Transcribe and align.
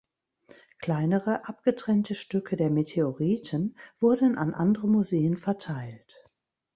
Kleinere, 0.79 1.47
abgetrennte 1.47 2.15
Stücke 2.15 2.57
der 2.57 2.71
Meteoriten 2.71 3.77
wurden 3.99 4.35
an 4.35 4.55
andere 4.55 4.87
Museen 4.87 5.37
verteilt. 5.37 6.27